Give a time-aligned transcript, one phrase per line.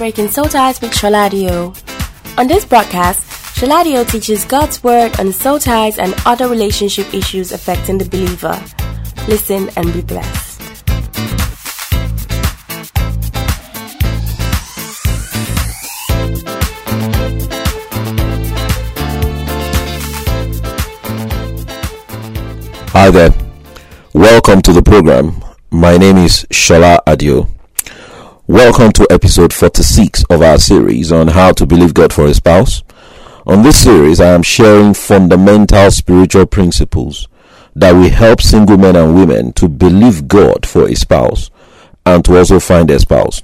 [0.00, 1.74] Breaking Soul Ties with Shola Adio.
[2.38, 3.20] On this broadcast,
[3.54, 8.58] Shola Adio teaches God's Word on soul ties and other relationship issues affecting the believer.
[9.28, 10.62] Listen and be blessed.
[22.88, 23.34] Hi there.
[24.14, 25.44] Welcome to the program.
[25.70, 27.59] My name is Shola Adio.
[28.50, 32.82] Welcome to episode 46 of our series on how to believe God for a spouse.
[33.46, 37.28] On this series, I am sharing fundamental spiritual principles
[37.76, 41.52] that will help single men and women to believe God for a spouse
[42.04, 43.40] and to also find a spouse.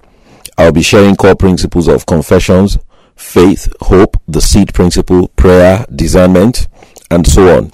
[0.59, 2.77] I'll be sharing core principles of confessions,
[3.15, 6.67] faith, hope, the seed principle, prayer, discernment,
[7.13, 7.71] and so on.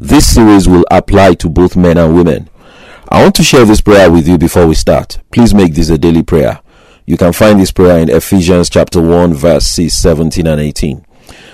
[0.00, 2.48] This series will apply to both men and women.
[3.12, 5.18] I want to share this prayer with you before we start.
[5.30, 6.62] Please make this a daily prayer.
[7.04, 11.04] You can find this prayer in Ephesians chapter 1 verses 17 and 18.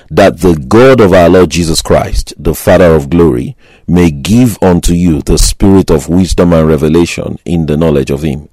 [0.08, 3.56] That the God of our Lord Jesus Christ, the Father of glory,
[3.88, 8.48] may give unto you the spirit of wisdom and revelation in the knowledge of him,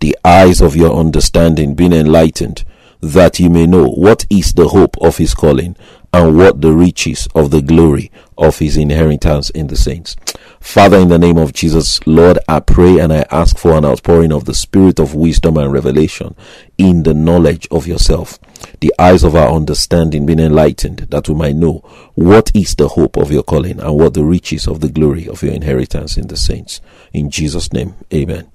[0.00, 2.64] the eyes of your understanding being enlightened,
[3.00, 5.76] that you may know what is the hope of his calling
[6.12, 10.14] and what the riches of the glory of his inheritance in the saints.
[10.60, 14.30] Father, in the name of Jesus, Lord, I pray and I ask for an outpouring
[14.30, 16.36] of the spirit of wisdom and revelation
[16.78, 18.38] in the knowledge of yourself,
[18.80, 21.78] the eyes of our understanding being enlightened, that we might know
[22.14, 25.42] what is the hope of your calling and what the riches of the glory of
[25.42, 26.80] your inheritance in the saints.
[27.12, 28.52] In Jesus' name, amen.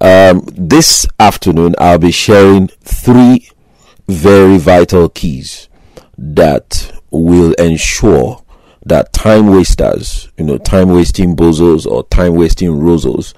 [0.00, 3.50] Um, this afternoon, I'll be sharing three
[4.08, 5.68] very vital keys
[6.18, 8.43] that will ensure
[8.86, 13.34] that time wasters, you know, time wasting bozos or time wasting rozos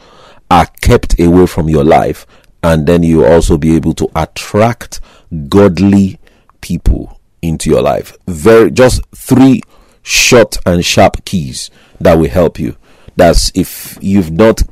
[0.50, 2.26] are kept away from your life.
[2.62, 5.00] And then you also be able to attract
[5.48, 6.18] godly
[6.60, 8.16] people into your life.
[8.26, 9.62] Very, just three
[10.02, 11.70] short and sharp keys
[12.00, 12.76] that will help you.
[13.14, 14.62] That's if you've not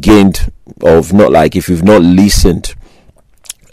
[0.00, 0.52] gained
[0.82, 2.74] or not like if you've not listened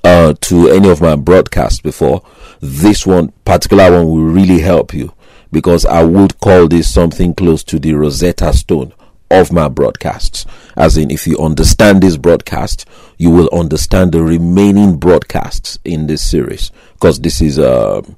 [0.03, 2.23] uh, to any of my broadcasts before,
[2.61, 5.13] this one particular one will really help you
[5.51, 8.93] because I would call this something close to the Rosetta Stone
[9.29, 10.45] of my broadcasts.
[10.75, 12.85] As in, if you understand this broadcast,
[13.17, 18.15] you will understand the remaining broadcasts in this series because this is a um,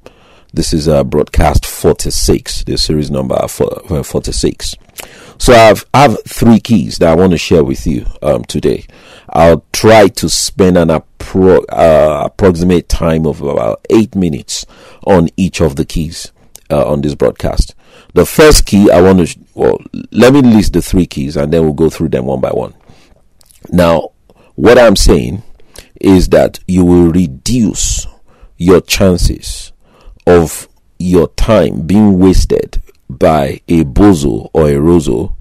[0.52, 3.46] this is a broadcast 46, the series number uh,
[4.02, 4.74] 46.
[5.38, 8.84] So I've I have three keys that I want to share with you um, today.
[9.28, 14.66] I'll try to spend an appro- uh, approximate time of about eight minutes
[15.04, 16.32] on each of the keys
[16.70, 17.74] uh, on this broadcast.
[18.14, 19.78] The first key I want to, well,
[20.10, 22.74] let me list the three keys and then we'll go through them one by one.
[23.70, 24.10] Now,
[24.54, 25.42] what I'm saying
[26.00, 28.06] is that you will reduce
[28.56, 29.72] your chances
[30.26, 35.34] of your time being wasted by a bozo or a rozo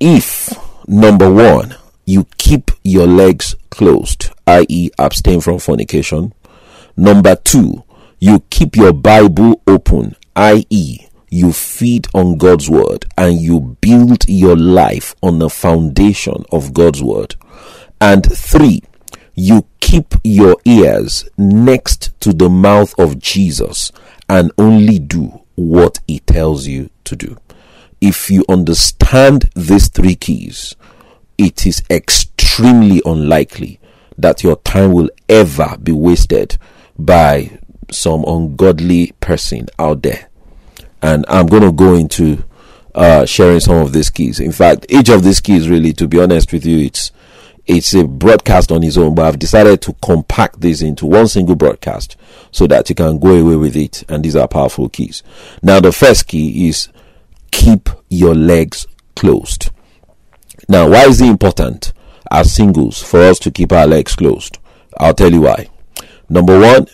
[0.00, 0.52] if
[0.86, 6.32] number one you keep your legs closed i.e abstain from fornication
[6.96, 7.82] number two
[8.18, 14.56] you keep your Bible open, i.e., you feed on God's word and you build your
[14.56, 17.36] life on the foundation of God's word.
[18.00, 18.82] And three,
[19.34, 23.92] you keep your ears next to the mouth of Jesus
[24.28, 27.36] and only do what he tells you to do.
[28.00, 30.76] If you understand these three keys,
[31.36, 33.80] it is extremely unlikely
[34.16, 36.58] that your time will ever be wasted
[36.98, 37.58] by
[37.90, 40.28] some ungodly person out there.
[41.02, 42.44] And I'm going to go into
[42.94, 44.40] uh, sharing some of these keys.
[44.40, 47.12] In fact, each of these keys, really, to be honest with you, it's
[47.68, 51.54] it's a broadcast on its own, but I've decided to compact this into one single
[51.54, 52.16] broadcast
[52.50, 54.04] so that you can go away with it.
[54.08, 55.22] And these are powerful keys.
[55.62, 56.88] Now, the first key is
[57.50, 59.70] keep your legs closed.
[60.66, 61.92] Now, why is it important
[62.30, 64.56] as singles for us to keep our legs closed?
[64.96, 65.68] I'll tell you why.
[66.30, 66.86] Number one,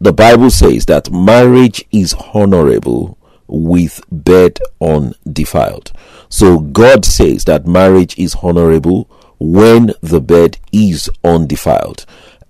[0.00, 5.92] the Bible says that marriage is honorable with bed undefiled.
[6.28, 9.08] So God says that marriage is honorable
[9.38, 12.04] when the bed is undefiled.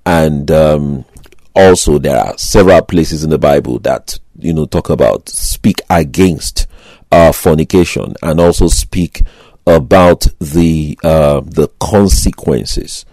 [0.05, 1.05] And um,
[1.55, 6.67] also, there are several places in the Bible that you know talk about speak against
[7.11, 9.23] uh, fornication and also speak
[9.67, 13.05] about the uh, the consequences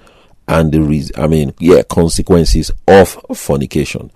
[0.47, 4.11] and the reason, I mean, yeah, consequences of fornication.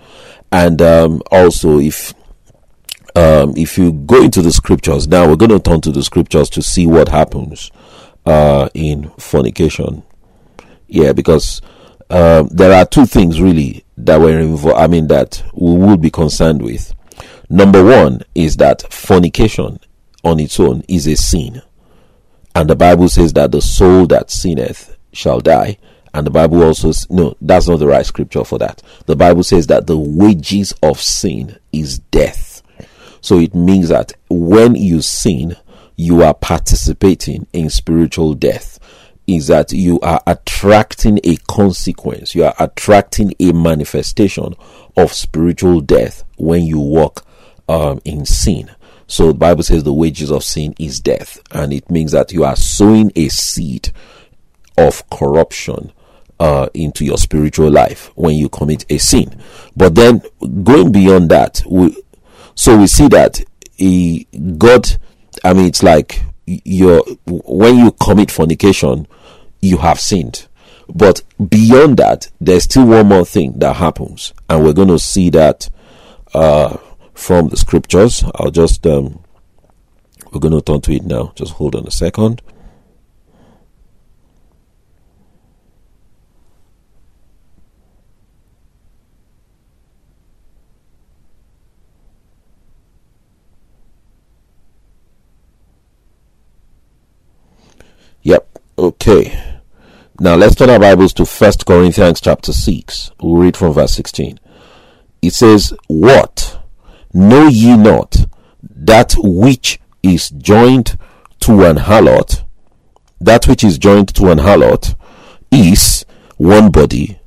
[0.51, 2.13] And um, also, if
[3.15, 6.49] um, if you go into the scriptures, now we're going to turn to the scriptures
[6.51, 7.71] to see what happens
[8.25, 10.03] uh, in fornication.
[10.87, 11.61] Yeah, because
[12.09, 14.79] um, there are two things really that were involved.
[14.79, 16.93] I mean, that we would be concerned with.
[17.49, 19.79] Number one is that fornication
[20.23, 21.61] on its own is a sin.
[22.55, 25.77] And the Bible says that the soul that sinneth shall die.
[26.13, 28.81] And the Bible also, no, that's not the right scripture for that.
[29.05, 32.61] The Bible says that the wages of sin is death.
[33.21, 35.55] So it means that when you sin,
[35.95, 38.79] you are participating in spiritual death.
[39.27, 44.55] Is that you are attracting a consequence, you are attracting a manifestation
[44.97, 47.23] of spiritual death when you walk
[47.67, 48.71] um, in sin.
[49.05, 52.43] So the Bible says the wages of sin is death, and it means that you
[52.43, 53.91] are sowing a seed
[54.79, 55.91] of corruption
[56.39, 59.41] uh, into your spiritual life when you commit a sin.
[59.75, 60.21] But then
[60.63, 62.01] going beyond that, we,
[62.55, 63.43] so we see that
[63.75, 64.27] he,
[64.57, 64.89] God,
[65.43, 69.07] I mean, it's like you when you commit fornication,
[69.61, 70.47] you have sinned.
[70.93, 75.29] But beyond that, there's still one more thing that happens, and we're going to see
[75.29, 75.69] that
[76.33, 76.77] uh,
[77.13, 78.23] from the scriptures.
[78.35, 79.19] I'll just um,
[80.31, 81.31] we're going to turn to it now.
[81.35, 82.41] Just hold on a second.
[99.01, 99.61] Okay.
[100.19, 103.11] Now let's turn our Bibles to First Corinthians chapter 6.
[103.21, 104.37] We'll read from verse 16.
[105.21, 106.59] It says, What?
[107.13, 108.25] Know ye not
[108.61, 110.97] that which is joined
[111.39, 112.43] to an harlot,
[113.21, 114.95] that which is joined to an harlot
[115.49, 116.05] is
[116.35, 117.21] one body,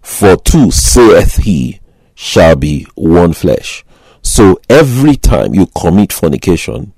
[0.00, 1.80] for two saith he
[2.16, 3.84] shall be one flesh.
[4.22, 6.94] So every time you commit fornication,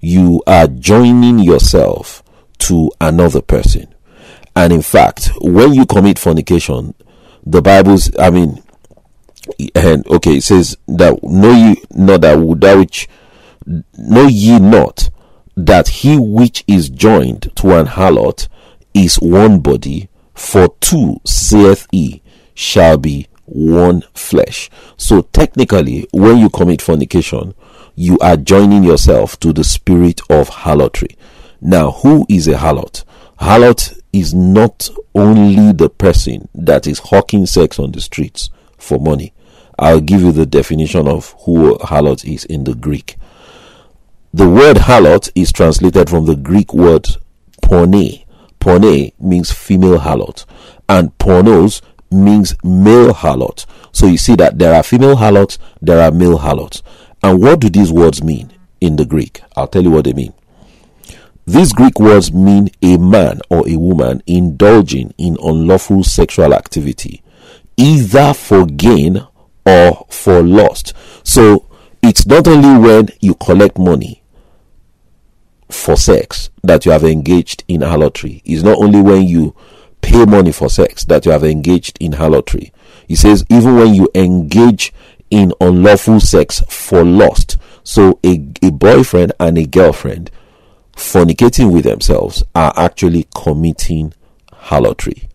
[0.00, 2.22] you are joining yourself
[2.58, 3.94] to another person.
[4.54, 6.94] And in fact, when you commit fornication,
[7.44, 8.62] the Bible's, I mean,
[9.74, 13.08] and okay, it says that know ye not that that which
[13.96, 15.08] know ye not
[15.56, 18.48] that he which is joined to an harlot
[18.92, 22.22] is one body, for two saith he
[22.54, 24.70] shall be one flesh.
[24.96, 27.54] So technically, when you commit fornication,
[27.94, 31.16] you are joining yourself to the spirit of harlotry.
[31.66, 33.02] Now, who is a harlot?
[33.40, 39.32] Harlot is not only the person that is hawking sex on the streets for money.
[39.76, 43.16] I'll give you the definition of who a harlot is in the Greek.
[44.32, 47.08] The word harlot is translated from the Greek word
[47.62, 48.22] porne.
[48.60, 50.44] Porne means female harlot,
[50.88, 51.82] and pornos
[52.12, 53.66] means male harlot.
[53.90, 56.84] So you see that there are female harlots, there are male harlots.
[57.24, 59.40] And what do these words mean in the Greek?
[59.56, 60.32] I'll tell you what they mean.
[61.46, 67.22] These Greek words mean a man or a woman indulging in unlawful sexual activity,
[67.76, 69.24] either for gain
[69.64, 70.92] or for lust.
[71.22, 71.66] So
[72.02, 74.24] it's not only when you collect money
[75.70, 78.42] for sex that you have engaged in harlotry.
[78.44, 79.54] It's not only when you
[80.00, 82.72] pay money for sex that you have engaged in harlotry.
[83.06, 84.92] He says even when you engage
[85.30, 87.56] in unlawful sex for lust.
[87.84, 90.32] So a, a boyfriend and a girlfriend
[90.96, 94.12] fornicating with themselves are actually committing
[94.52, 95.28] harlotry.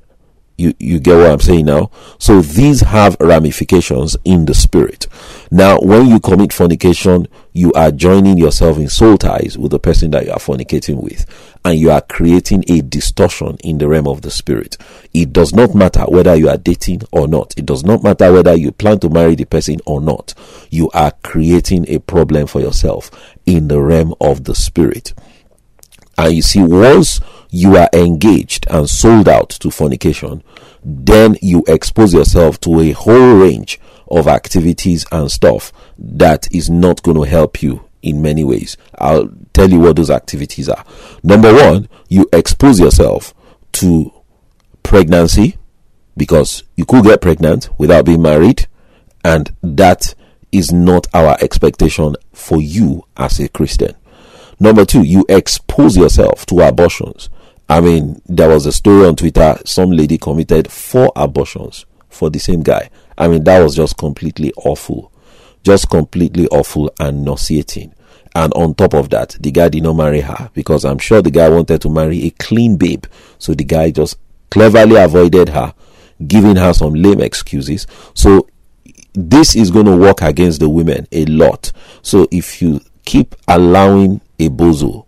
[0.58, 1.90] You, you get what I'm saying now?
[2.20, 5.08] So these have ramifications in the spirit.
[5.50, 10.12] Now, when you commit fornication, you are joining yourself in soul ties with the person
[10.12, 11.26] that you are fornicating with,
[11.66, 14.78] and you are creating a distortion in the realm of the spirit.
[15.16, 17.56] It does not matter whether you are dating or not.
[17.58, 20.36] It does not matter whether you plan to marry the person or not.
[20.70, 23.10] You are creating a problem for yourself
[23.48, 25.14] in the realm of the spirit.
[26.18, 30.44] And you see, once you are engaged and sold out to fornication,
[30.84, 37.02] then you expose yourself to a whole range of activities and stuff that is not
[37.04, 38.78] going to help you in many ways.
[38.98, 40.84] I'll tell you what those activities are.
[41.24, 43.34] Number one, you expose yourself
[43.74, 44.12] to
[44.84, 45.58] pregnancy
[46.18, 48.68] because you could get pregnant without being married,
[49.24, 50.14] and that
[50.52, 53.96] is not our expectation for you as a Christian.
[54.62, 57.32] Number two, you expose yourself to abortions.
[57.68, 59.58] I mean, there was a story on Twitter.
[59.66, 62.92] Some lady committed four abortions for the same guy.
[63.18, 65.12] I mean, that was just completely awful.
[65.64, 67.96] Just completely awful and nauseating.
[68.36, 71.32] And on top of that, the guy did not marry her because I'm sure the
[71.32, 73.06] guy wanted to marry a clean babe.
[73.40, 74.20] So the guy just
[74.52, 75.74] cleverly avoided her,
[76.28, 77.88] giving her some lame excuses.
[78.14, 78.48] So
[79.14, 81.72] this is going to work against the women a lot.
[82.04, 85.06] So if you keep allowing a bozo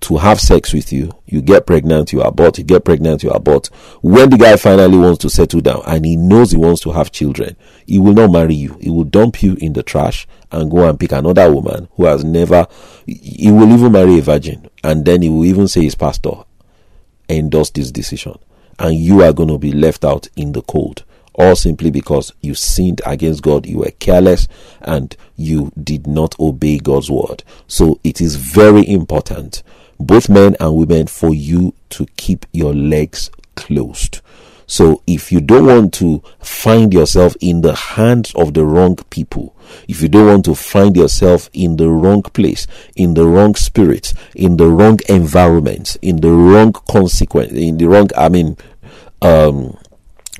[0.00, 3.66] to have sex with you, you get pregnant, you abort, you get pregnant, you abort.
[4.00, 7.12] When the guy finally wants to settle down and he knows he wants to have
[7.12, 7.56] children,
[7.86, 8.78] he will not marry you.
[8.80, 12.24] He will dump you in the trash and go and pick another woman who has
[12.24, 12.66] never,
[13.06, 14.68] he will even marry a virgin.
[14.82, 16.44] And then he will even say his pastor
[17.28, 18.38] endorsed this decision.
[18.78, 22.54] And you are going to be left out in the cold all simply because you
[22.54, 24.48] sinned against God, you were careless,
[24.80, 27.44] and you did not obey God's word.
[27.66, 29.62] So it is very important
[30.00, 34.20] both men and women, for you to keep your legs closed.
[34.66, 39.54] So if you don't want to find yourself in the hands of the wrong people,
[39.88, 44.14] if you don't want to find yourself in the wrong place, in the wrong spirit,
[44.34, 48.56] in the wrong environment, in the wrong consequence, in the wrong, I mean,
[49.22, 49.76] um,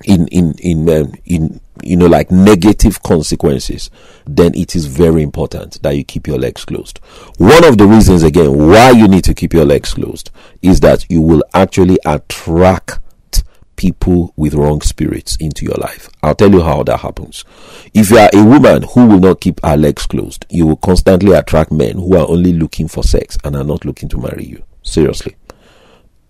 [0.05, 3.91] in in in um, in you know like negative consequences
[4.27, 6.99] then it is very important that you keep your legs closed.
[7.39, 10.31] One of the reasons again why you need to keep your legs closed
[10.63, 13.01] is that you will actually attract
[13.77, 16.11] people with wrong spirits into your life.
[16.23, 17.45] I'll tell you how that happens.
[17.95, 21.33] If you are a woman who will not keep her legs closed you will constantly
[21.33, 24.63] attract men who are only looking for sex and are not looking to marry you.
[24.83, 25.37] Seriously.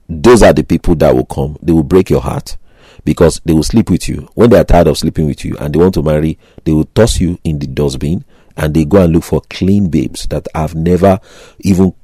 [0.08, 1.56] Those are the people that will come.
[1.62, 2.56] They will break your heart
[3.04, 4.28] because they will sleep with you.
[4.34, 6.84] When they are tired of sleeping with you and they want to marry, they will
[6.84, 8.24] toss you in the dustbin
[8.56, 11.20] and they go and look for clean babes that have never
[11.60, 11.94] even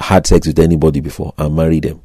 [0.00, 2.02] had sex with anybody before and marry them.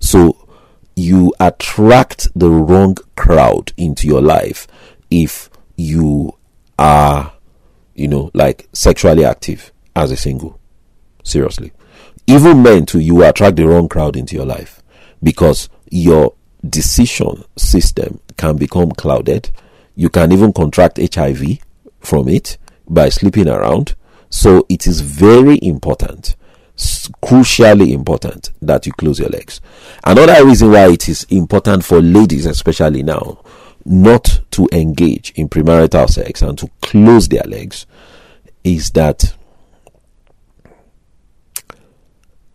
[0.00, 0.48] So
[0.96, 4.66] you attract the wrong crowd into your life
[5.10, 6.36] if you
[6.78, 7.32] are,
[7.94, 10.58] you know, like sexually active as a single.
[11.22, 11.72] Seriously.
[12.26, 14.82] Even men too, you attract the wrong crowd into your life
[15.22, 16.34] because your
[16.68, 19.50] decision system can become clouded.
[19.94, 21.58] You can even contract HIV
[22.00, 23.94] from it by sleeping around.
[24.30, 26.36] So it is very important,
[27.22, 29.60] crucially important, that you close your legs.
[30.04, 33.42] Another reason why it is important for ladies, especially now,
[33.84, 37.86] not to engage in premarital sex and to close their legs
[38.64, 39.34] is that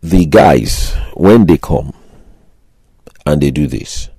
[0.02, 1.94] the guys, when they come,
[3.28, 4.10] and they do this,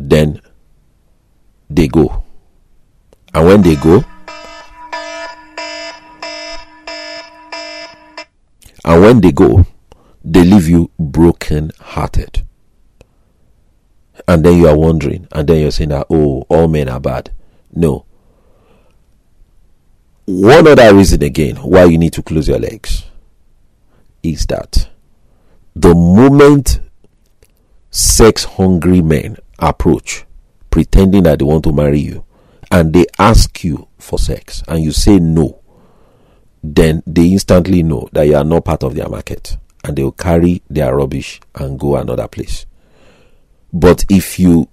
[0.00, 0.40] then
[1.68, 2.24] they go.
[3.34, 4.02] And when they go,
[8.82, 9.66] and when they go,
[10.24, 12.42] they leave you broken hearted.
[14.26, 17.30] And then you are wondering, and then you're saying that, oh, all men are bad.
[17.74, 18.06] No.
[20.24, 23.04] One other reason again why you need to close your legs
[24.22, 24.91] is that
[25.74, 26.80] the moment
[27.90, 30.24] sex hungry men approach
[30.70, 32.24] pretending that they want to marry you
[32.70, 35.60] and they ask you for sex and you say no,
[36.62, 40.12] then they instantly know that you are not part of their market and they will
[40.12, 42.66] carry their rubbish and go another place.
[43.72, 44.68] But if you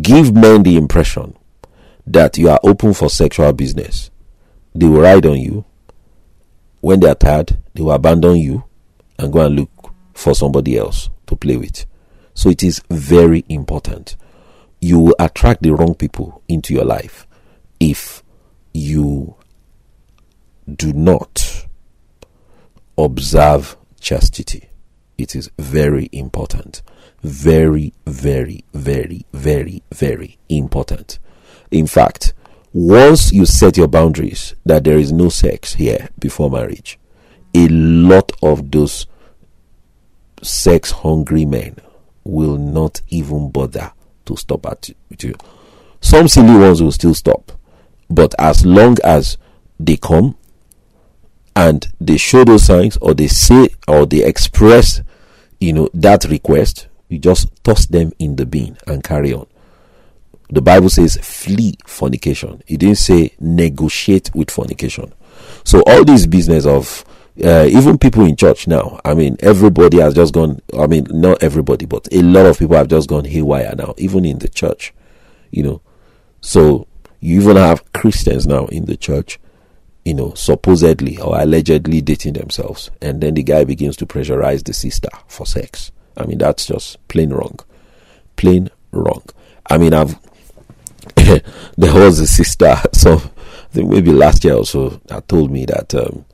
[0.00, 1.36] give men the impression
[2.06, 4.10] that you are open for sexual business,
[4.74, 5.64] they will ride on you.
[6.80, 8.64] When they are tired, they will abandon you
[9.18, 9.73] and go and look
[10.14, 11.84] for somebody else to play with.
[12.34, 14.16] So it is very important.
[14.80, 17.26] You will attract the wrong people into your life
[17.80, 18.22] if
[18.72, 19.36] you
[20.72, 21.66] do not
[22.96, 24.68] observe chastity.
[25.16, 26.82] It is very important.
[27.22, 31.18] Very, very, very, very, very important.
[31.70, 32.34] In fact,
[32.72, 36.98] once you set your boundaries that there is no sex here before marriage,
[37.54, 39.06] a lot of those
[40.44, 41.76] sex hungry men
[42.24, 43.92] will not even bother
[44.26, 45.34] to stop at you.
[46.00, 47.52] Some silly ones will still stop,
[48.10, 49.38] but as long as
[49.78, 50.36] they come
[51.56, 55.00] and they show those signs or they say or they express,
[55.60, 59.46] you know, that request, you just toss them in the bin and carry on.
[60.50, 62.62] The Bible says flee fornication.
[62.66, 65.12] It didn't say negotiate with fornication.
[65.64, 67.04] So all this business of
[67.42, 71.42] uh, even people in church now, I mean, everybody has just gone, I mean, not
[71.42, 74.94] everybody, but a lot of people have just gone haywire now, even in the church,
[75.50, 75.80] you know.
[76.40, 76.86] So
[77.20, 79.40] you even have Christians now in the church,
[80.04, 82.90] you know, supposedly or allegedly dating themselves.
[83.02, 85.90] And then the guy begins to pressurize the sister for sex.
[86.16, 87.58] I mean, that's just plain wrong.
[88.36, 89.24] Plain wrong.
[89.68, 90.16] I mean, I've,
[91.16, 95.64] there was a sister, so I think maybe last year or so, that told me
[95.64, 96.24] that, um,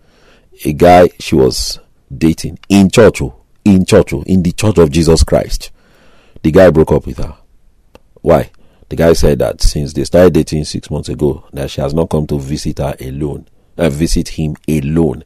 [0.64, 1.78] a guy she was
[2.16, 5.70] dating in church, oh, in church, oh, in the church of Jesus Christ.
[6.42, 7.36] The guy broke up with her.
[8.22, 8.50] Why?
[8.88, 12.10] The guy said that since they started dating six months ago, that she has not
[12.10, 13.46] come to visit her alone,
[13.78, 15.24] uh, visit him alone.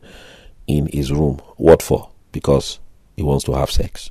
[0.67, 1.41] in his room.
[1.57, 2.11] What for?
[2.33, 2.81] Because
[3.17, 4.11] he wants to have sex.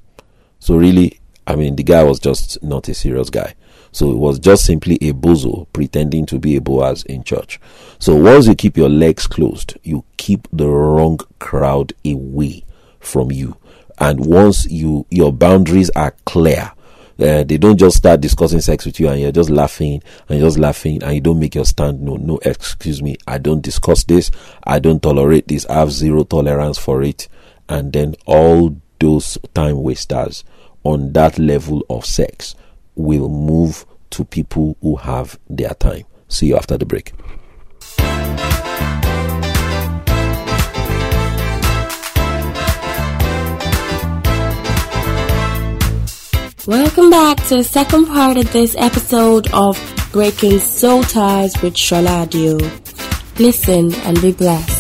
[0.59, 3.55] So really, I mean, the guy was just not a serious guy.
[3.93, 7.59] So it was just simply a bozo pretending to be a Boaz in church.
[7.99, 12.65] So once you keep your legs closed, you keep the wrong crowd away
[12.99, 13.55] from you.
[13.99, 16.71] And once you your boundaries are clear,
[17.19, 20.57] uh, they don't just start discussing sex with you and you're just laughing and just
[20.57, 24.31] laughing and you don't make your stand no no excuse me i don't discuss this
[24.63, 27.27] i don't tolerate this i have zero tolerance for it
[27.69, 30.43] and then all those time wasters
[30.83, 32.55] on that level of sex
[32.95, 36.03] will move to people who have their time.
[36.27, 37.13] See you after the break.
[46.65, 49.77] Welcome back to the second part of this episode of
[50.13, 52.57] Breaking Soul Ties with Shola Adio.
[53.37, 54.72] Listen and be blessed.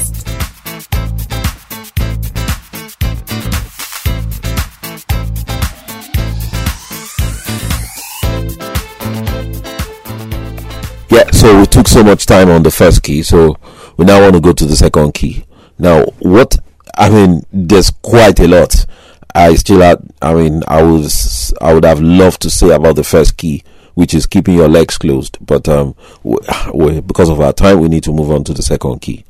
[11.13, 13.55] Yeah, so we took so much time on the first key, so
[13.97, 15.45] we now want to go to the second key.
[15.77, 16.57] Now, what
[16.97, 18.87] I mean, there's quite a lot.
[19.35, 23.03] I still had, I mean, I was, I would have loved to say about the
[23.03, 25.93] first key, which is keeping your legs closed, but um,
[26.23, 26.37] we,
[26.73, 29.23] we, because of our time, we need to move on to the second key.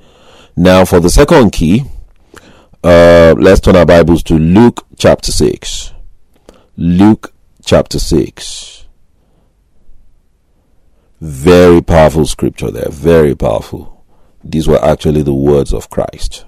[0.55, 1.83] Now, for the second key,
[2.81, 5.91] uh, let's turn our Bibles to Luke chapter six.
[6.77, 7.33] Luke
[7.65, 8.82] chapter six.
[11.24, 14.03] Very powerful scripture there, very powerful.
[14.44, 16.44] These were actually the words of Christ.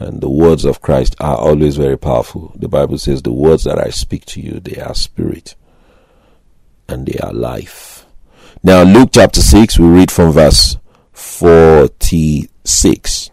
[0.00, 2.52] And the words of Christ are always very powerful.
[2.56, 5.54] The Bible says, The words that I speak to you, they are spirit
[6.88, 8.06] and they are life.
[8.60, 10.78] Now, Luke chapter 6, we read from verse
[11.12, 13.30] 46.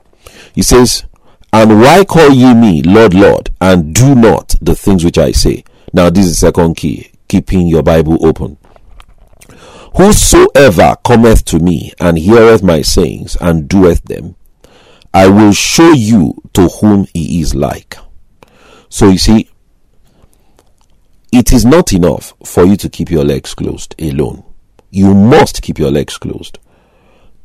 [0.53, 1.05] He says,
[1.51, 5.63] And why call ye me Lord, Lord, and do not the things which I say?
[5.93, 8.59] Now, this is the second key, keeping your Bible open.
[9.95, 14.35] Whosoever cometh to me and heareth my sayings and doeth them,
[15.13, 17.97] I will show you to whom he is like.
[18.89, 19.49] So you see,
[21.31, 24.43] it is not enough for you to keep your legs closed alone.
[24.89, 26.57] You must keep your legs closed.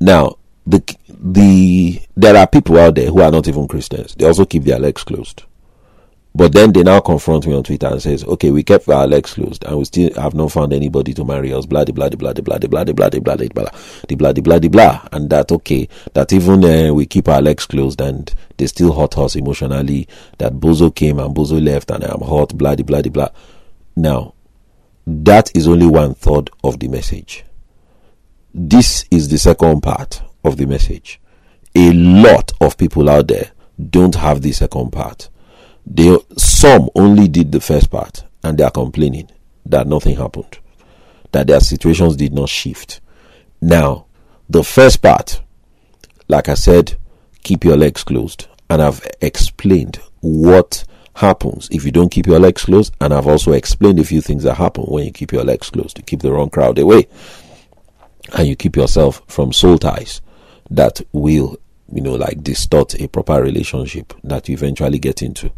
[0.00, 4.14] Now, the the there are people out there who are not even Christians.
[4.14, 5.44] They also keep their legs closed.
[6.34, 9.34] But then they now confront me on Twitter and says, "Okay, we kept our legs
[9.34, 12.32] closed and we still have not found anybody to marry us." Blah blah blah blah
[12.32, 13.48] blah blah blah blah blah blah blah
[14.16, 15.08] blah blah blah blah.
[15.10, 19.16] And that okay, that even uh, we keep our legs closed and they still hurt
[19.18, 20.06] us emotionally.
[20.36, 22.56] That Bozo came and Bozo left and I'm hot.
[22.56, 23.28] Blah blah blah.
[23.96, 24.34] Now,
[25.06, 27.44] that is only one third of the message.
[28.54, 31.20] This is the second part of the message.
[31.74, 33.50] A lot of people out there
[33.90, 35.30] don't have the second part
[35.90, 39.28] they some only did the first part and they are complaining
[39.66, 40.58] that nothing happened,
[41.32, 43.00] that their situations did not shift.
[43.60, 44.06] Now,
[44.48, 45.40] the first part,
[46.28, 46.96] like I said,
[47.42, 52.64] keep your legs closed, and I've explained what happens if you don't keep your legs
[52.64, 55.70] closed, and I've also explained a few things that happen when you keep your legs
[55.70, 55.96] closed.
[55.96, 57.08] to keep the wrong crowd away,
[58.36, 60.20] and you keep yourself from soul ties
[60.70, 61.56] that will,
[61.90, 65.50] you know, like distort a proper relationship that you eventually get into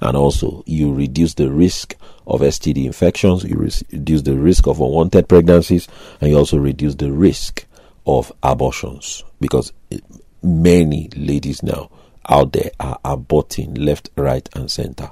[0.00, 1.94] and also you reduce the risk
[2.26, 5.88] of STD infections, you reduce the risk of unwanted pregnancies,
[6.20, 7.66] and you also reduce the risk
[8.06, 9.98] of abortions because eh,
[10.42, 11.90] many ladies now
[12.28, 15.10] out there are aborting left, right, and center.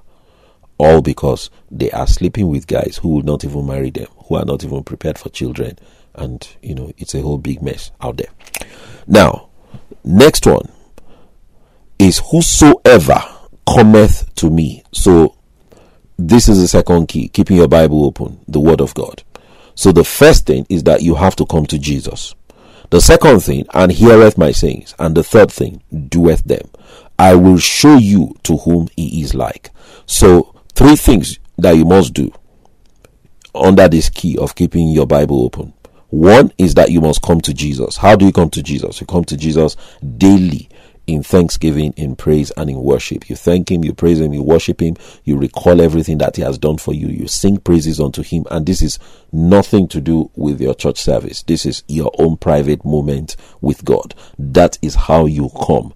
[0.78, 4.44] All because they are sleeping with guys who will not even marry them, who are
[4.44, 5.78] not even prepared for children,
[6.14, 8.28] and you know, it's a whole big mess out there.
[9.06, 9.48] Now,
[10.04, 10.70] next one
[11.98, 13.22] is whosoever
[13.68, 14.82] cometh to me.
[14.92, 15.36] So
[16.18, 19.22] this is the second key, keeping your Bible open, the Word of God.
[19.74, 22.34] So the first thing is that you have to come to Jesus.
[22.90, 24.94] The second thing, and heareth my sayings.
[24.98, 26.70] And the third thing, doeth them.
[27.18, 29.70] I will show you to whom he is like.
[30.06, 32.32] So three things that you must do
[33.54, 35.72] under this key of keeping your Bible open.
[36.10, 37.96] One is that you must come to Jesus.
[37.96, 39.00] How do you come to Jesus?
[39.00, 39.76] You come to Jesus
[40.16, 40.68] daily
[41.06, 43.30] in thanksgiving, in praise, and in worship.
[43.30, 46.58] You thank Him, you praise Him, you worship Him, you recall everything that He has
[46.58, 48.98] done for you, you sing praises unto Him, and this is
[49.32, 51.42] nothing to do with your church service.
[51.42, 54.14] This is your own private moment with God.
[54.38, 55.94] That is how you come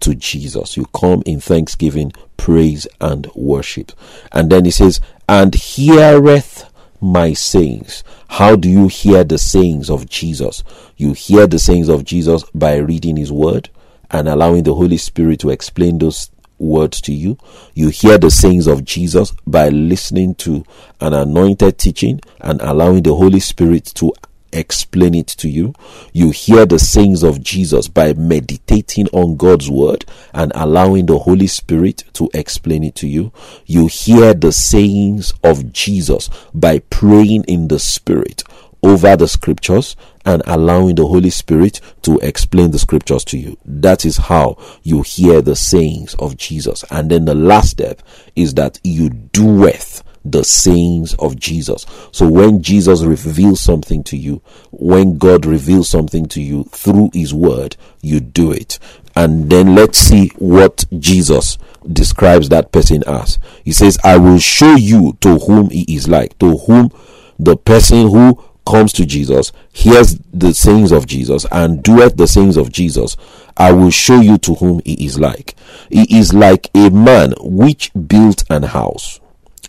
[0.00, 0.76] to Jesus.
[0.76, 3.92] You come in thanksgiving, praise, and worship.
[4.30, 6.68] And then He says, and heareth
[7.00, 8.04] my sayings.
[8.28, 10.62] How do you hear the sayings of Jesus?
[10.96, 13.68] You hear the sayings of Jesus by reading His Word
[14.12, 17.36] and allowing the Holy Spirit to explain those words to you.
[17.74, 20.64] You hear the sayings of Jesus by listening to
[21.00, 24.12] an anointed teaching and allowing the Holy Spirit to
[24.52, 25.74] explain it to you.
[26.12, 31.46] You hear the sayings of Jesus by meditating on God's word and allowing the Holy
[31.46, 33.32] Spirit to explain it to you.
[33.66, 38.44] You hear the sayings of Jesus by praying in the Spirit
[38.82, 43.56] over the scriptures and allowing the Holy Spirit to explain the scriptures to you.
[43.64, 46.84] That is how you hear the sayings of Jesus.
[46.90, 48.02] And then the last step
[48.34, 51.84] is that you doeth the sayings of Jesus.
[52.12, 54.40] So when Jesus reveals something to you,
[54.70, 58.78] when God reveals something to you through his word, you do it.
[59.16, 61.58] And then let's see what Jesus
[61.90, 63.38] describes that person as.
[63.64, 66.90] He says, I will show you to whom he is like, to whom
[67.38, 72.56] the person who comes to Jesus, hears the sayings of Jesus, and doeth the sayings
[72.56, 73.16] of Jesus,
[73.56, 75.54] I will show you to whom he is like.
[75.90, 79.20] He is like a man which built an house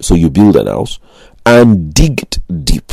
[0.02, 1.00] so you build an house
[1.46, 2.92] and digged deep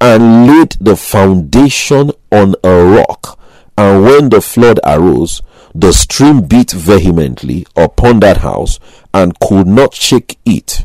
[0.00, 3.38] and laid the foundation on a rock.
[3.76, 5.42] And when the flood arose,
[5.74, 8.78] the stream beat vehemently upon that house
[9.12, 10.84] and could not shake it,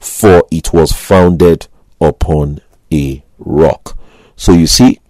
[0.00, 1.68] for it was founded
[2.00, 2.60] upon
[2.92, 3.96] a rock.
[4.36, 5.00] So you see,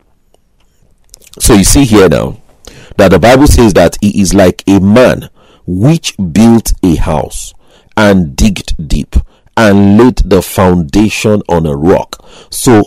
[1.38, 2.40] so you see here now
[2.96, 5.28] that the Bible says that he is like a man
[5.66, 7.54] which built a house
[7.96, 9.16] and digged deep
[9.56, 12.26] and laid the foundation on a rock.
[12.50, 12.82] So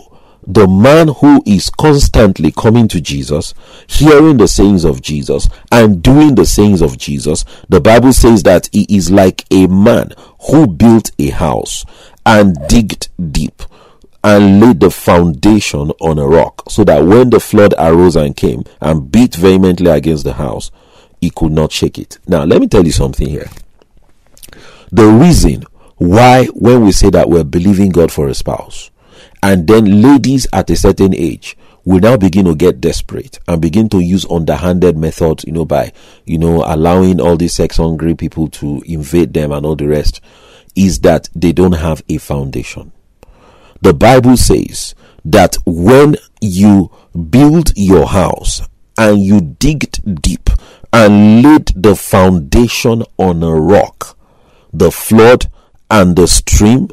[0.45, 3.53] the man who is constantly coming to Jesus,
[3.87, 8.69] hearing the sayings of Jesus, and doing the sayings of Jesus, the Bible says that
[8.71, 10.11] he is like a man
[10.49, 11.83] who built a house
[12.25, 13.61] and digged deep
[14.27, 18.65] and laid the foundation on a rock, so that when the flood arose and came
[18.81, 20.69] and beat vehemently against the house,
[21.21, 22.19] he could not shake it.
[22.27, 23.49] Now, let me tell you something here.
[24.91, 25.63] The reason
[25.95, 28.91] why, when we say that we're believing God for a spouse,
[29.41, 33.87] and then ladies at a certain age will now begin to get desperate and begin
[33.87, 35.93] to use underhanded methods, you know, by,
[36.25, 40.19] you know, allowing all these sex hungry people to invade them and all the rest,
[40.75, 42.91] is that they don't have a foundation.
[43.81, 46.91] The Bible says that when you
[47.29, 48.61] build your house
[48.97, 50.49] and you digged deep
[50.91, 54.17] and laid the foundation on a rock,
[54.73, 55.47] the flood
[55.89, 56.89] and the stream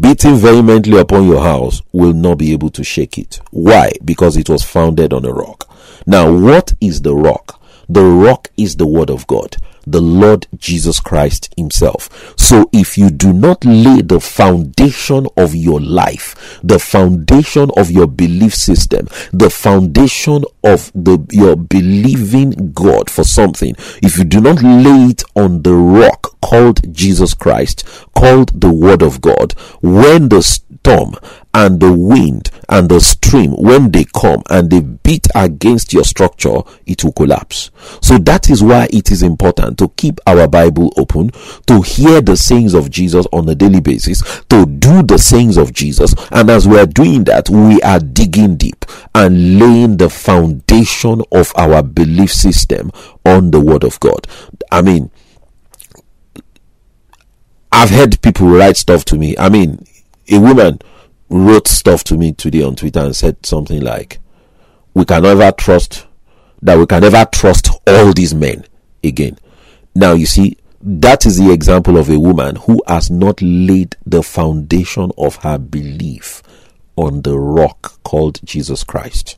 [0.00, 3.40] beating vehemently upon your house will not be able to shake it.
[3.50, 3.92] Why?
[4.04, 5.68] Because it was founded on a rock.
[6.06, 7.60] Now, what is the rock?
[7.88, 12.34] The rock is the word of God the Lord Jesus Christ Himself.
[12.38, 18.06] So if you do not lay the foundation of your life, the foundation of your
[18.06, 24.62] belief system, the foundation of the your believing God for something, if you do not
[24.62, 30.42] lay it on the rock called Jesus Christ, called the Word of God, when the
[30.80, 31.14] storm
[31.52, 36.58] and the wind and the stream, when they come and they beat against your structure,
[36.86, 37.70] it will collapse.
[38.00, 41.30] So that is why it is important to keep our Bible open,
[41.66, 45.72] to hear the sayings of Jesus on a daily basis, to do the sayings of
[45.72, 46.14] Jesus.
[46.30, 51.52] And as we are doing that, we are digging deep and laying the foundation of
[51.56, 52.92] our belief system
[53.26, 54.26] on the Word of God.
[54.70, 55.10] I mean,
[57.72, 59.36] I've heard people write stuff to me.
[59.38, 59.84] I mean,
[60.30, 60.80] a woman
[61.28, 64.18] wrote stuff to me today on Twitter and said something like,
[64.94, 66.06] "We can never trust
[66.62, 68.64] that we can never trust all these men
[69.02, 69.38] again."
[69.94, 74.22] Now you see, that is the example of a woman who has not laid the
[74.22, 76.42] foundation of her belief
[76.96, 79.36] on the rock called Jesus Christ.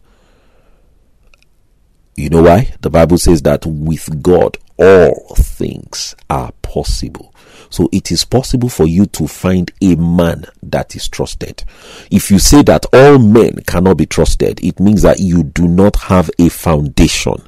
[2.15, 2.75] You know why?
[2.83, 7.32] The Bible says that with God all things are possible.
[7.73, 11.65] So it is possible for you to find a man that is trusted.
[12.11, 15.97] If you say that all men cannot be trusted, it means that you do not
[15.97, 17.43] have a foundation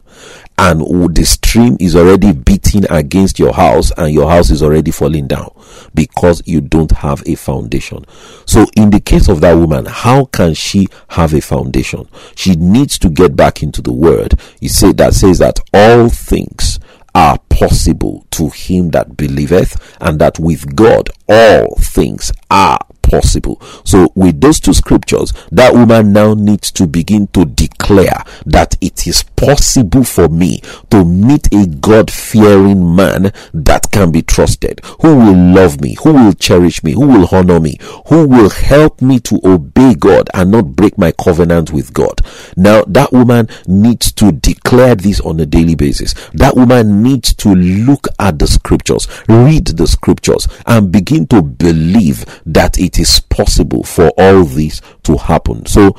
[0.57, 0.81] and
[1.15, 5.53] the stream is already beating against your house and your house is already falling down
[5.95, 8.05] because you don't have a foundation.
[8.47, 12.09] So in the case of that woman, how can she have a foundation?
[12.37, 14.39] She needs to get back into the word.
[14.61, 16.79] You say that says that all things
[17.15, 23.61] are possible to him that believeth, and that with God all things are possible.
[23.85, 29.07] So, with those two scriptures, that woman now needs to begin to declare that it
[29.07, 35.17] is possible for me to meet a God fearing man that can be trusted, who
[35.17, 37.77] will love me, who will cherish me, who will honor me,
[38.09, 42.21] who will help me to obey God and not break my covenant with God.
[42.57, 46.15] Now, that woman needs to declare this on a daily basis.
[46.33, 52.25] That woman needs to look at the scriptures, read the scriptures, and begin to believe
[52.47, 55.67] that it is possible for all this to happen.
[55.67, 55.97] So,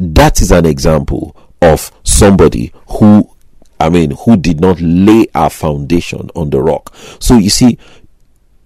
[0.00, 3.30] that is an example of somebody who
[3.80, 6.92] I mean, who did not lay a foundation on the rock.
[7.20, 7.78] So you see,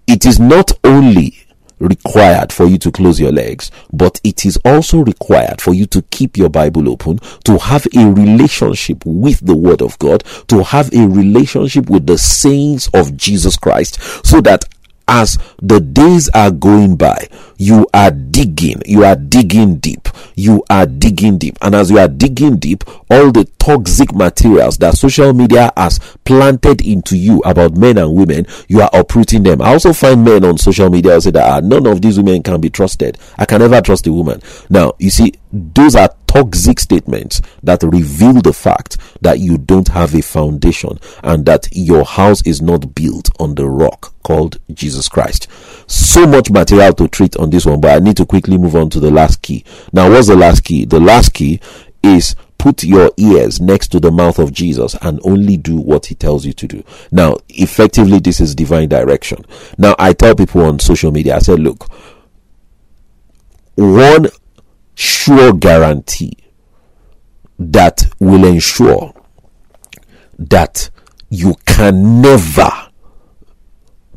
[0.07, 1.37] it is not only
[1.79, 6.01] required for you to close your legs, but it is also required for you to
[6.03, 10.91] keep your Bible open, to have a relationship with the Word of God, to have
[10.93, 14.65] a relationship with the saints of Jesus Christ, so that
[15.07, 20.85] as the days are going by, you are digging, you are digging deep, you are
[20.85, 21.57] digging deep.
[21.61, 26.81] And as you are digging deep, all the toxic materials that social media has planted
[26.81, 29.61] into you about men and women, you are uprooting them.
[29.61, 32.43] I also find men on social media who say that ah, none of these women
[32.43, 33.17] can be trusted.
[33.37, 34.41] I can never trust a woman.
[34.69, 40.15] Now, you see, those are toxic statements that reveal the fact that you don't have
[40.15, 45.47] a foundation and that your house is not built on the rock called Jesus Christ.
[45.85, 48.89] So much material to treat on this one, but I need to quickly move on
[48.91, 49.63] to the last key.
[49.91, 50.85] Now, what's the last key?
[50.85, 51.59] The last key
[52.01, 56.15] is put your ears next to the mouth of Jesus and only do what he
[56.15, 56.83] tells you to do.
[57.11, 59.45] Now, effectively, this is divine direction.
[59.77, 61.87] Now, I tell people on social media, I said, look,
[63.75, 64.27] one
[64.95, 66.37] sure guarantee
[67.59, 69.13] that will ensure
[70.37, 70.89] that
[71.29, 72.69] you can never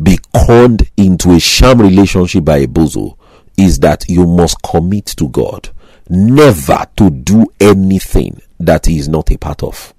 [0.02, 3.16] be conned into a sham relationship by a bozo
[3.56, 5.70] is that you must commit to God
[6.08, 9.94] never to do anything that he is not a part of.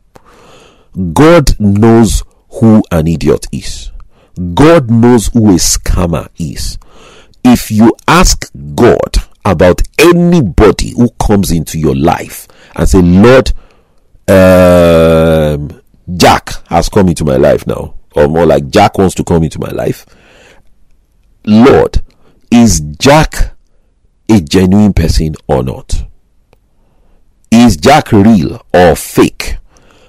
[1.13, 3.91] God knows who an idiot is.
[4.53, 6.77] God knows who a scammer is.
[7.43, 9.17] If you ask God
[9.51, 13.51] about anybody who comes into your life and say, Lord,
[14.27, 15.81] um,
[16.15, 19.59] Jack has come into my life now, or more like Jack wants to come into
[19.59, 20.05] my life.
[21.45, 22.01] Lord,
[22.51, 23.55] is Jack
[24.29, 26.03] a genuine person or not?
[27.51, 29.57] Is Jack real or fake?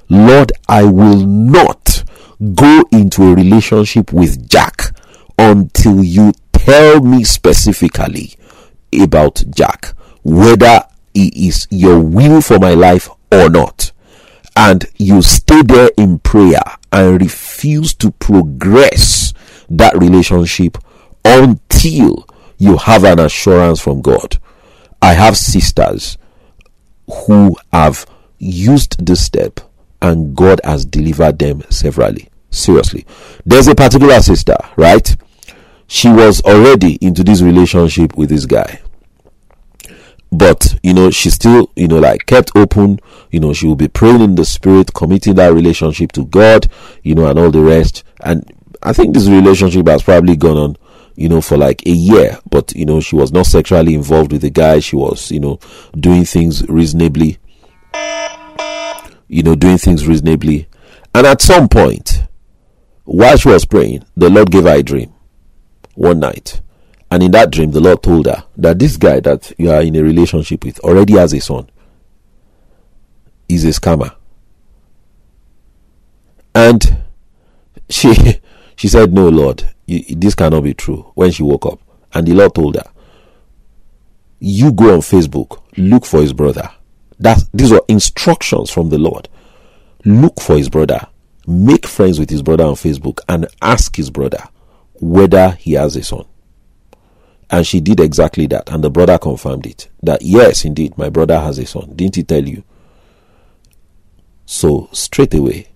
[0.09, 2.03] Lord, I will not
[2.55, 4.96] go into a relationship with Jack
[5.38, 8.35] until you tell me specifically
[8.92, 10.83] about Jack, whether
[11.14, 13.92] it is your will for my life or not.
[14.57, 19.33] And you stay there in prayer and refuse to progress
[19.70, 20.79] that relationship
[21.24, 24.38] until you have an assurance from God.
[25.01, 26.18] I have sisters
[27.09, 28.05] who have
[28.38, 29.61] used this step
[30.03, 32.29] and God has delivered them severally.
[32.51, 33.07] Seriously.
[33.44, 35.16] There's a particular sister, right?
[35.98, 38.80] She was already into this relationship with this guy.
[40.30, 43.00] But, you know, she still, you know, like kept open.
[43.32, 46.68] You know, she will be praying in the spirit, committing that relationship to God,
[47.02, 48.04] you know, and all the rest.
[48.20, 48.48] And
[48.80, 50.76] I think this relationship has probably gone on
[51.16, 52.38] you know, for like a year.
[52.48, 54.78] But, you know, she was not sexually involved with the guy.
[54.78, 55.58] She was, you know,
[55.98, 57.38] doing things reasonably,
[59.26, 60.68] you know, doing things reasonably.
[61.12, 62.22] And at some point,
[63.02, 65.12] while she was praying, the Lord gave her a dream
[65.98, 66.61] one night.
[67.11, 69.96] And in that dream, the Lord told her that this guy that you are in
[69.96, 71.68] a relationship with already has a son.
[73.48, 74.14] He's a scammer.
[76.54, 77.02] And
[77.88, 78.14] she
[78.76, 81.80] she said, No, Lord, this cannot be true when she woke up.
[82.12, 82.90] And the Lord told her,
[84.38, 86.70] You go on Facebook, look for his brother.
[87.18, 89.28] That these were instructions from the Lord.
[90.04, 91.08] Look for his brother,
[91.46, 94.44] make friends with his brother on Facebook, and ask his brother
[95.00, 96.24] whether he has a son.
[97.50, 99.88] And she did exactly that, and the brother confirmed it.
[100.02, 101.94] That yes, indeed, my brother has a son.
[101.96, 102.62] Didn't he tell you?
[104.44, 105.68] So straight away,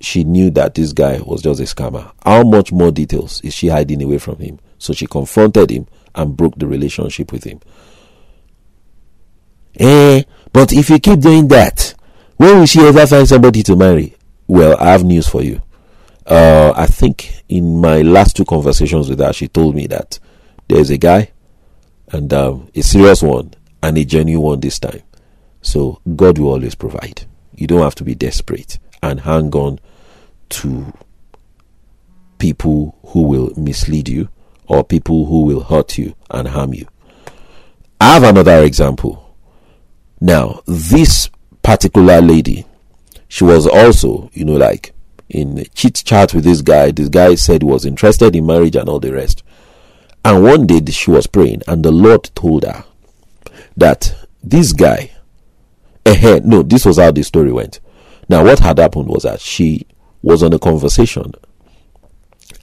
[0.00, 2.12] she knew that this guy was just a scammer.
[2.24, 4.58] How much more details is she hiding away from him?
[4.78, 7.60] So she confronted him and broke the relationship with him.
[9.78, 10.22] Eh,
[10.52, 11.94] but if you keep doing that,
[12.36, 14.14] when will she ever find somebody to marry?
[14.46, 15.60] Well, I have news for you.
[16.26, 20.18] Uh, I think in my last two conversations with her, she told me that
[20.68, 21.30] there's a guy
[22.12, 25.02] and um, a serious one and a genuine one this time.
[25.60, 27.26] So God will always provide.
[27.54, 29.80] You don't have to be desperate and hang on
[30.50, 30.92] to
[32.38, 34.28] people who will mislead you
[34.66, 36.86] or people who will hurt you and harm you.
[38.00, 39.36] I have another example.
[40.20, 41.28] Now, this
[41.62, 42.66] particular lady,
[43.28, 44.93] she was also, you know, like
[45.34, 46.90] in chit chat with this guy.
[46.90, 49.42] This guy said he was interested in marriage and all the rest.
[50.24, 52.84] And one day she was praying, and the Lord told her
[53.76, 55.10] that this guy,
[56.06, 57.80] eh, no, this was how the story went.
[58.28, 59.86] Now, what had happened was that she
[60.22, 61.32] was on a conversation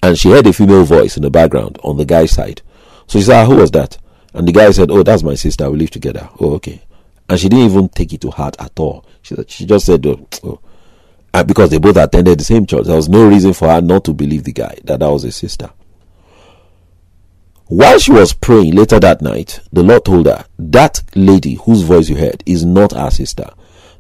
[0.02, 2.62] and she heard a female voice in the background on the guy's side.
[3.08, 3.98] So she said, ah, Who was that?
[4.34, 5.70] And the guy said, Oh, that's my sister.
[5.70, 6.30] We live together.
[6.40, 6.82] Oh, okay.
[7.30, 9.06] And she didn't even take it to heart at all.
[9.22, 10.60] She, she just said, Oh, oh.
[11.32, 14.14] Because they both attended the same church, there was no reason for her not to
[14.14, 15.70] believe the guy that that was his sister.
[17.68, 22.10] While she was praying later that night, the Lord told her, That lady whose voice
[22.10, 23.50] you heard is not our sister.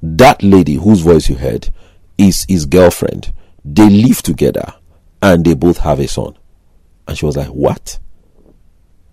[0.03, 1.69] That lady whose voice you heard
[2.17, 3.31] is his girlfriend.
[3.63, 4.73] They live together
[5.21, 6.37] and they both have a son.
[7.07, 7.97] And she was like, What?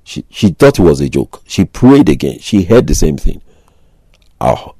[0.02, 1.42] She, she thought it was a joke.
[1.46, 2.40] She prayed again.
[2.40, 3.42] She heard the same thing.
[4.40, 4.74] Oh.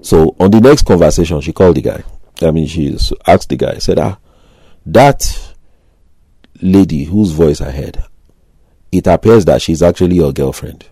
[0.00, 2.02] So on the next conversation, she called the guy.
[2.42, 4.18] I mean, she asked the guy, said, Ah,
[4.86, 5.54] that
[6.60, 8.02] lady whose voice I heard,
[8.92, 10.86] it appears that she's actually your girlfriend.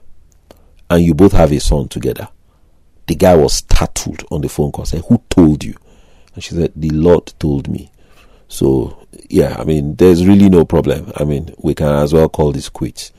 [0.91, 2.29] And you both have a son together.
[3.07, 5.75] The guy was startled on the phone call, said, Who told you?
[6.35, 7.91] And she said, The Lord told me.
[8.49, 11.13] So, yeah, I mean, there's really no problem.
[11.17, 13.13] I mean, we can as well call this quits.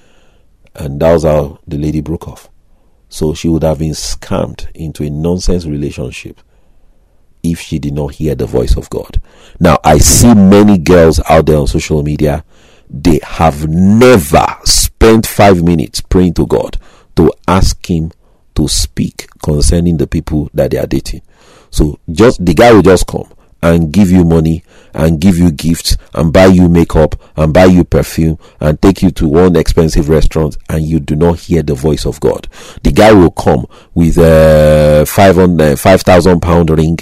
[0.75, 2.49] And that was how the lady broke off.
[3.09, 6.39] So she would have been scammed into a nonsense relationship
[7.43, 9.21] if she did not hear the voice of God.
[9.59, 12.43] Now, I see many girls out there on social media,
[12.89, 16.77] they have never spent five minutes praying to God
[17.15, 18.11] to ask Him
[18.55, 21.21] to speak concerning the people that they are dating.
[21.71, 25.97] So just the guy will just come and give you money and give you gifts
[26.13, 30.57] and buy you makeup and buy you perfume and take you to one expensive restaurant
[30.69, 32.47] and you do not hear the voice of God.
[32.83, 36.99] The guy will come with a 5,000 pound ring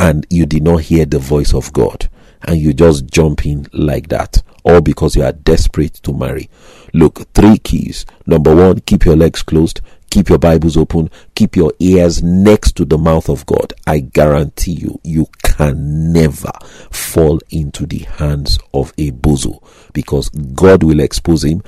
[0.00, 2.08] and you did not hear the voice of God
[2.42, 6.48] and you just jump in like that all because you are desperate to marry.
[6.92, 8.06] Look, three keys.
[8.26, 9.80] Number one, keep your legs closed.
[10.10, 11.10] Keep your Bibles open.
[11.34, 13.72] Keep your ears next to the mouth of God.
[13.86, 16.50] I guarantee you, you can never
[16.90, 21.62] fall into the hands of a bozo because God will expose him.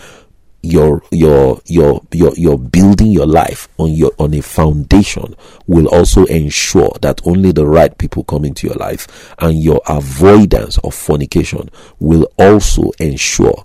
[0.64, 5.35] Your your your your your building your life on your on a foundation
[5.66, 10.79] will also ensure that only the right people come into your life, and your avoidance
[10.79, 13.64] of fornication will also ensure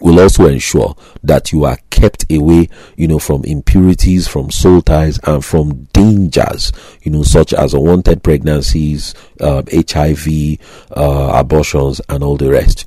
[0.00, 5.18] will also ensure that you are kept away, you know, from impurities, from soul ties,
[5.24, 10.58] and from dangers, you know, such as unwanted pregnancies, uh, HIV,
[10.96, 12.86] uh, abortions, and all the rest.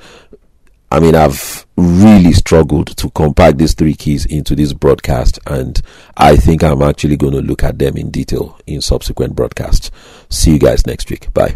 [0.94, 5.82] I mean, I've really struggled to compact these three keys into this broadcast, and
[6.18, 9.90] I think I'm actually going to look at them in detail in subsequent broadcasts.
[10.30, 11.34] See you guys next week.
[11.34, 11.56] Bye.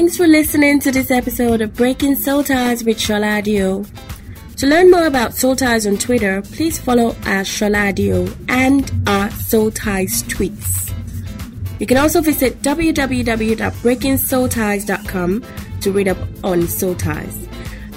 [0.00, 3.84] Thanks for listening to this episode of Breaking Soul Ties with Shola Adio.
[4.56, 9.70] To learn more about Soul Ties on Twitter, please follow our Sholadio and our Soul
[9.70, 10.90] Ties tweets.
[11.78, 15.44] You can also visit www.breakingsoulties.com
[15.82, 17.46] to read up on Soul Ties.